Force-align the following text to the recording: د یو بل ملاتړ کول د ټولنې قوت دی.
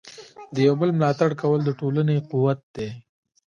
د 0.53 0.55
یو 0.67 0.75
بل 0.81 0.89
ملاتړ 0.97 1.29
کول 1.41 1.59
د 1.65 1.69
ټولنې 1.79 2.17
قوت 2.29 2.59
دی. 2.75 2.89